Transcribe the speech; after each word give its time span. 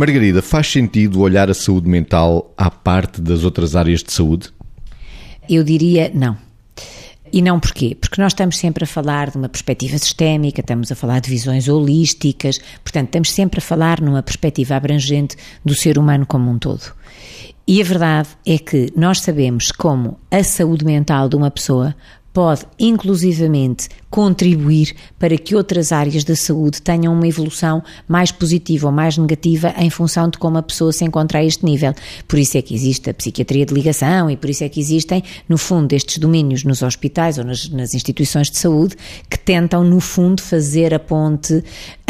Margarida, 0.00 0.40
faz 0.40 0.66
sentido 0.66 1.20
olhar 1.20 1.50
a 1.50 1.52
saúde 1.52 1.86
mental 1.86 2.54
à 2.56 2.70
parte 2.70 3.20
das 3.20 3.44
outras 3.44 3.76
áreas 3.76 4.02
de 4.02 4.10
saúde? 4.10 4.48
Eu 5.46 5.62
diria 5.62 6.10
não. 6.14 6.38
E 7.30 7.42
não 7.42 7.60
porquê? 7.60 7.94
Porque 8.00 8.18
nós 8.18 8.32
estamos 8.32 8.56
sempre 8.56 8.84
a 8.84 8.86
falar 8.86 9.30
de 9.30 9.36
uma 9.36 9.46
perspectiva 9.50 9.98
sistémica, 9.98 10.62
estamos 10.62 10.90
a 10.90 10.94
falar 10.94 11.20
de 11.20 11.28
visões 11.28 11.68
holísticas, 11.68 12.58
portanto, 12.82 13.08
estamos 13.08 13.30
sempre 13.30 13.58
a 13.58 13.60
falar 13.60 14.00
numa 14.00 14.22
perspectiva 14.22 14.74
abrangente 14.74 15.36
do 15.62 15.74
ser 15.74 15.98
humano 15.98 16.24
como 16.24 16.50
um 16.50 16.58
todo. 16.58 16.94
E 17.68 17.78
a 17.82 17.84
verdade 17.84 18.30
é 18.46 18.56
que 18.56 18.90
nós 18.96 19.20
sabemos 19.20 19.70
como 19.70 20.18
a 20.30 20.42
saúde 20.42 20.82
mental 20.82 21.28
de 21.28 21.36
uma 21.36 21.50
pessoa 21.50 21.94
pode 22.32 22.64
inclusivamente 22.78 23.88
contribuir 24.08 24.94
para 25.18 25.38
que 25.38 25.54
outras 25.54 25.92
áreas 25.92 26.24
da 26.24 26.34
saúde 26.34 26.82
tenham 26.82 27.12
uma 27.12 27.26
evolução 27.26 27.82
mais 28.08 28.32
positiva 28.32 28.86
ou 28.86 28.92
mais 28.92 29.16
negativa 29.16 29.72
em 29.78 29.88
função 29.88 30.28
de 30.28 30.36
como 30.36 30.58
a 30.58 30.62
pessoa 30.62 30.92
se 30.92 31.04
encontra 31.04 31.38
a 31.38 31.44
este 31.44 31.64
nível. 31.64 31.94
Por 32.26 32.38
isso 32.38 32.58
é 32.58 32.62
que 32.62 32.74
existe 32.74 33.10
a 33.10 33.14
psiquiatria 33.14 33.64
de 33.64 33.72
ligação 33.72 34.28
e 34.28 34.36
por 34.36 34.50
isso 34.50 34.64
é 34.64 34.68
que 34.68 34.80
existem, 34.80 35.22
no 35.48 35.56
fundo, 35.56 35.92
estes 35.92 36.18
domínios 36.18 36.64
nos 36.64 36.82
hospitais 36.82 37.38
ou 37.38 37.44
nas, 37.44 37.68
nas 37.68 37.94
instituições 37.94 38.50
de 38.50 38.58
saúde 38.58 38.96
que 39.28 39.38
tentam, 39.38 39.84
no 39.84 40.00
fundo, 40.00 40.42
fazer 40.42 40.92
a 40.92 40.98
ponte 40.98 41.62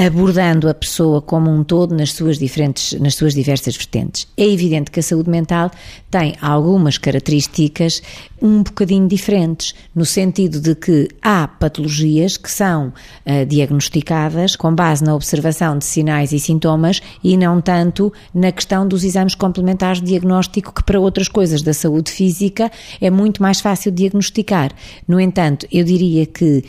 abordando 0.06 0.66
a 0.66 0.72
pessoa 0.72 1.20
como 1.20 1.50
um 1.50 1.62
todo 1.62 1.94
nas 1.94 2.12
suas 2.14 2.38
diferentes, 2.38 2.98
nas 2.98 3.14
suas 3.14 3.34
diversas 3.34 3.76
vertentes. 3.76 4.26
É 4.34 4.48
evidente 4.48 4.90
que 4.90 4.98
a 4.98 5.02
saúde 5.02 5.28
mental 5.28 5.70
tem 6.10 6.34
algumas 6.40 6.96
características 6.96 8.02
um 8.40 8.62
bocadinho 8.62 9.06
diferentes, 9.06 9.74
no 9.94 10.06
sentido 10.06 10.58
de 10.58 10.74
que 10.74 11.06
há 11.20 11.46
patologias 11.46 12.38
que 12.38 12.50
são 12.50 12.88
uh, 12.88 13.44
diagnosticadas 13.46 14.56
com 14.56 14.74
base 14.74 15.04
na 15.04 15.14
observação 15.14 15.76
de 15.76 15.84
sinais 15.84 16.32
e 16.32 16.40
sintomas 16.40 17.02
e 17.22 17.36
não 17.36 17.60
tanto 17.60 18.10
na 18.34 18.50
questão 18.50 18.88
dos 18.88 19.04
exames 19.04 19.34
complementares 19.34 20.00
de 20.00 20.06
diagnóstico, 20.06 20.72
que 20.72 20.82
para 20.82 20.98
outras 20.98 21.28
coisas 21.28 21.60
da 21.60 21.74
saúde 21.74 22.10
física 22.10 22.72
é 23.02 23.10
muito 23.10 23.42
mais 23.42 23.60
fácil 23.60 23.92
diagnosticar. 23.92 24.72
No 25.06 25.20
entanto, 25.20 25.66
eu 25.70 25.84
diria 25.84 26.24
que 26.24 26.64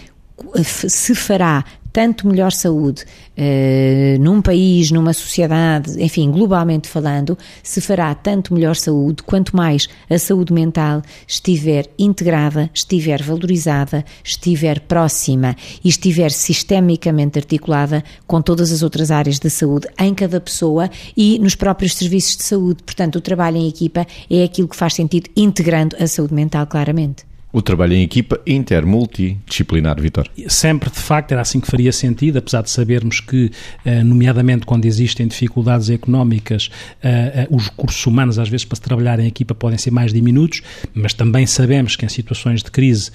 se 0.63 1.15
fará 1.15 1.63
tanto 1.91 2.27
melhor 2.27 2.51
saúde 2.51 3.03
uh, 3.37 4.21
num 4.21 4.41
país, 4.41 4.91
numa 4.91 5.13
sociedade, 5.13 6.01
enfim, 6.01 6.31
globalmente 6.31 6.87
falando, 6.87 7.37
se 7.63 7.81
fará 7.81 8.13
tanto 8.15 8.53
melhor 8.53 8.75
saúde 8.75 9.23
quanto 9.23 9.55
mais 9.55 9.87
a 10.09 10.17
saúde 10.17 10.53
mental 10.53 11.01
estiver 11.27 11.87
integrada, 11.97 12.69
estiver 12.73 13.21
valorizada, 13.21 14.05
estiver 14.23 14.79
próxima 14.81 15.55
e 15.83 15.89
estiver 15.89 16.31
sistemicamente 16.31 17.39
articulada 17.39 18.03
com 18.25 18.41
todas 18.41 18.71
as 18.71 18.81
outras 18.81 19.11
áreas 19.11 19.39
da 19.39 19.49
saúde 19.49 19.87
em 19.99 20.13
cada 20.13 20.39
pessoa 20.39 20.89
e 21.15 21.39
nos 21.39 21.55
próprios 21.55 21.95
serviços 21.95 22.37
de 22.37 22.43
saúde. 22.43 22.83
Portanto, 22.83 23.17
o 23.17 23.21
trabalho 23.21 23.57
em 23.57 23.67
equipa 23.67 24.05
é 24.29 24.43
aquilo 24.43 24.67
que 24.67 24.75
faz 24.75 24.93
sentido 24.93 25.29
integrando 25.35 25.95
a 25.99 26.07
saúde 26.07 26.33
mental 26.33 26.65
claramente. 26.67 27.30
O 27.53 27.61
trabalho 27.61 27.93
em 27.93 28.03
equipa 28.03 28.39
inter-multidisciplinar, 28.47 29.99
Vitor. 29.99 30.25
Sempre, 30.47 30.89
de 30.89 30.99
facto, 30.99 31.33
era 31.33 31.41
assim 31.41 31.59
que 31.59 31.67
faria 31.67 31.91
sentido, 31.91 32.37
apesar 32.37 32.61
de 32.61 32.69
sabermos 32.69 33.19
que, 33.19 33.51
eh, 33.83 34.01
nomeadamente 34.03 34.65
quando 34.65 34.85
existem 34.85 35.27
dificuldades 35.27 35.89
económicas, 35.89 36.69
eh, 37.03 37.31
eh, 37.35 37.47
os 37.51 37.65
recursos 37.65 38.05
humanos, 38.05 38.39
às 38.39 38.47
vezes, 38.47 38.63
para 38.63 38.77
se 38.77 38.81
trabalhar 38.81 39.19
em 39.19 39.27
equipa 39.27 39.53
podem 39.53 39.77
ser 39.77 39.91
mais 39.91 40.13
diminutos, 40.13 40.61
mas 40.93 41.13
também 41.13 41.45
sabemos 41.45 41.97
que 41.97 42.05
em 42.05 42.09
situações 42.09 42.63
de 42.63 42.71
crise 42.71 43.11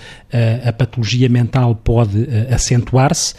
a 0.64 0.73
patologia 0.73 1.29
mental 1.29 1.75
pode 1.75 2.27
acentuar-se, 2.51 3.34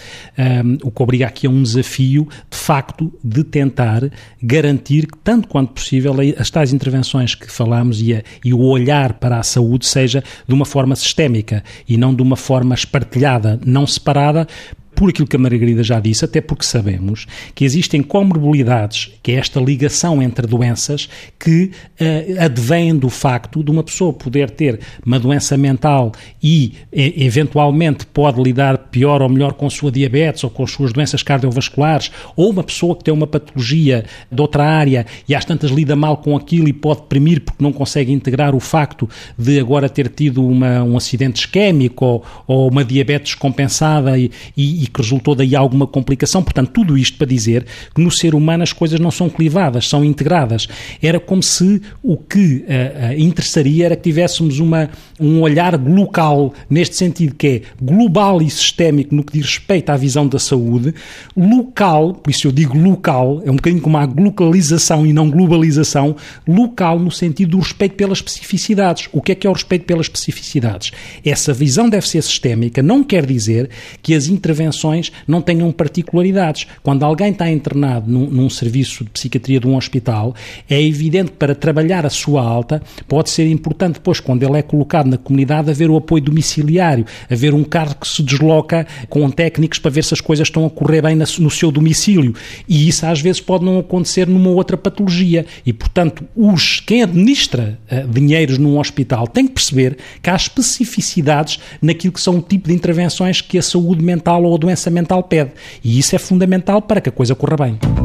o 0.84 0.90
que 0.90 1.04
obriga 1.04 1.28
aqui 1.28 1.46
a 1.46 1.50
um 1.50 1.62
desafio, 1.62 2.28
de 2.50 2.58
facto, 2.58 3.14
de 3.24 3.44
tentar 3.44 4.10
garantir 4.42 5.06
que, 5.06 5.18
tanto 5.24 5.48
quanto 5.48 5.74
possível, 5.74 6.16
as 6.38 6.50
tais 6.50 6.74
intervenções 6.74 7.36
que 7.36 7.52
falamos 7.52 8.02
e, 8.02 8.16
a, 8.16 8.24
e 8.44 8.54
o 8.54 8.60
olhar 8.60 9.14
para 9.14 9.38
a 9.40 9.44
saúde 9.44 9.86
seja 9.86 10.24
de 10.48 10.54
uma 10.54 10.66
forma 10.66 10.87
forma 10.88 10.96
sistémica 10.96 11.64
e 11.88 11.98
não 11.98 12.16
de 12.16 12.22
uma 12.22 12.38
forma 12.38 12.74
espartilhada, 12.74 13.60
não 13.66 13.86
separada, 13.86 14.48
por 14.96 15.12
aquilo 15.12 15.28
que 15.28 15.36
a 15.36 15.40
Margarida 15.40 15.84
já 15.84 16.00
disse, 16.00 16.26
até 16.26 16.42
porque 16.42 16.66
sabemos 16.66 17.28
que 17.54 17.64
existem 17.64 18.02
comorbilidades, 18.02 19.12
que 19.22 19.32
é 19.32 19.36
esta 19.36 19.60
ligação 19.60 20.24
entre 20.24 20.48
doenças, 20.48 21.08
que 21.40 21.66
uh, 22.02 22.44
advém 22.44 22.98
do 22.98 23.08
facto 23.08 23.64
de 23.64 23.70
uma 23.70 23.84
pessoa 23.84 24.12
poder 24.12 24.50
ter 24.50 24.80
uma 25.06 25.20
doença 25.20 25.56
mental 25.56 26.12
e, 26.42 26.74
e, 26.92 27.24
eventualmente, 27.24 28.08
pode 28.08 28.42
lidar 28.42 28.87
pior 28.98 29.22
ou 29.22 29.30
melhor 29.30 29.54
com 29.54 29.68
a 29.68 29.70
sua 29.70 29.92
diabetes 29.92 30.44
ou 30.44 30.50
com 30.50 30.64
as 30.64 30.72
suas 30.72 30.92
doenças 30.92 31.22
cardiovasculares, 31.22 32.10
ou 32.36 32.50
uma 32.50 32.64
pessoa 32.64 32.96
que 32.96 33.04
tem 33.04 33.14
uma 33.14 33.28
patologia 33.28 34.06
de 34.32 34.42
outra 34.42 34.64
área 34.64 35.06
e 35.30 35.36
às 35.36 35.46
tantas 35.46 35.70
lida 35.70 35.96
mal 35.96 36.18
com 36.18 36.36
aquilo 36.36 36.68
e 36.68 36.74
pode 36.74 37.02
deprimir 37.02 37.42
porque 37.42 37.64
não 37.64 37.72
consegue 37.72 38.12
integrar 38.12 38.56
o 38.56 38.60
facto 38.60 39.08
de 39.38 39.60
agora 39.60 39.88
ter 39.88 40.10
tido 40.10 40.44
uma, 40.44 40.82
um 40.82 40.98
acidente 40.98 41.42
isquémico 41.42 42.04
ou, 42.04 42.26
ou 42.48 42.72
uma 42.72 42.84
diabetes 42.84 43.36
compensada 43.36 44.18
e, 44.18 44.32
e 44.58 44.88
que 44.88 45.00
resultou 45.00 45.36
daí 45.36 45.56
alguma 45.56 45.86
complicação. 45.86 46.42
Portanto, 46.42 46.72
tudo 46.72 46.98
isto 46.98 47.20
para 47.20 47.28
dizer 47.28 47.68
que 47.94 48.02
no 48.02 48.10
ser 48.10 48.34
humano 48.34 48.64
as 48.64 48.74
coisas 48.74 49.00
não 49.00 49.12
são 49.12 49.30
clivadas, 49.30 49.88
são 49.88 50.04
integradas. 50.04 50.68
Era 51.04 51.20
como 51.20 51.44
se 51.44 51.84
o 52.02 52.18
que 52.18 52.66
uh, 52.68 53.14
uh, 53.14 53.20
interessaria 53.20 53.86
era 53.86 53.96
que 53.96 54.02
tivéssemos 54.02 54.60
uma, 54.60 54.90
um 55.20 55.42
olhar 55.42 55.80
local, 55.80 56.52
neste 56.68 56.96
sentido 56.96 57.36
que 57.36 57.48
é 57.48 57.62
global 57.80 58.42
e 58.42 58.50
sistémico 58.50 58.87
no 58.92 59.24
que 59.24 59.34
diz 59.34 59.46
respeito 59.46 59.90
à 59.90 59.98
visão 59.98 60.28
da 60.28 60.40
saúde, 60.40 60.94
local, 61.36 62.14
por 62.14 62.30
isso 62.30 62.48
eu 62.48 62.52
digo 62.52 62.78
local, 62.78 63.42
é 63.46 63.52
um 63.52 63.56
bocadinho 63.56 63.82
como 63.82 63.98
a 63.98 64.06
localização 64.06 65.06
e 65.06 65.14
não 65.14 65.30
globalização, 65.30 66.16
local 66.48 67.00
no 67.00 67.12
sentido 67.12 67.52
do 67.52 67.60
respeito 67.60 67.96
pelas 67.96 68.20
especificidades. 68.20 69.10
O 69.12 69.22
que 69.22 69.32
é 69.32 69.36
que 69.36 69.48
é 69.48 69.50
o 69.50 69.54
respeito 69.54 69.86
pelas 69.86 70.08
especificidades? 70.08 70.92
Essa 71.26 71.54
visão 71.54 71.90
deve 71.90 72.08
ser 72.08 72.22
sistémica, 72.22 72.82
não 72.82 73.04
quer 73.04 73.26
dizer 73.26 73.70
que 74.02 74.14
as 74.14 74.28
intervenções 74.28 75.12
não 75.28 75.42
tenham 75.42 75.72
particularidades. 75.72 76.68
Quando 76.84 77.04
alguém 77.04 77.32
está 77.32 77.50
internado 77.50 78.10
num, 78.12 78.30
num 78.30 78.50
serviço 78.50 79.04
de 79.04 79.10
psiquiatria 79.10 79.60
de 79.60 79.68
um 79.68 79.76
hospital, 79.76 80.36
é 80.70 80.82
evidente 80.82 81.32
que 81.32 81.38
para 81.38 81.56
trabalhar 81.56 82.06
a 82.06 82.10
sua 82.10 82.42
alta 82.42 82.82
pode 83.08 83.30
ser 83.30 83.50
importante 83.50 83.96
depois, 83.96 84.20
quando 84.20 84.44
ele 84.44 84.58
é 84.58 84.62
colocado 84.62 85.08
na 85.08 85.18
comunidade, 85.18 85.70
haver 85.70 85.90
o 85.90 85.98
apoio 85.98 86.24
domiciliário, 86.24 87.06
haver 87.30 87.54
um 87.54 87.64
carro 87.64 87.96
que 87.96 88.08
se 88.08 88.22
desloca 88.68 88.86
com 89.10 89.30
técnicos 89.30 89.80
para 89.80 89.90
ver 89.90 90.04
se 90.04 90.14
as 90.14 90.22
coisas 90.22 90.48
estão 90.48 90.66
a 90.66 90.70
correr 90.70 91.02
bem 91.02 91.16
no 91.16 91.50
seu 91.50 91.72
domicílio. 91.72 92.36
E 92.68 92.88
isso 92.88 93.06
às 93.06 93.22
vezes 93.22 93.40
pode 93.40 93.64
não 93.64 93.80
acontecer 93.80 94.28
numa 94.28 94.50
outra 94.50 94.76
patologia. 94.78 95.46
E, 95.66 95.72
portanto, 95.72 96.26
os, 96.36 96.80
quem 96.82 97.04
administra 97.04 97.80
uh, 97.92 98.08
dinheiros 98.08 98.58
num 98.58 98.78
hospital 98.78 99.28
tem 99.28 99.48
que 99.48 99.54
perceber 99.54 99.98
que 100.22 100.30
há 100.30 100.36
especificidades 100.36 101.60
naquilo 101.82 102.14
que 102.14 102.22
são 102.22 102.38
o 102.38 102.42
tipo 102.42 102.68
de 102.68 102.74
intervenções 102.74 103.42
que 103.42 103.58
a 103.58 103.62
saúde 103.62 104.04
mental 104.04 104.44
ou 104.44 104.54
a 104.54 104.58
doença 104.58 104.90
mental 104.90 105.24
pede. 105.24 105.52
E 105.84 105.98
isso 105.98 106.16
é 106.16 106.20
fundamental 106.20 106.82
para 106.82 107.00
que 107.00 107.10
a 107.10 107.12
coisa 107.12 107.34
corra 107.34 107.58
bem. 107.58 107.97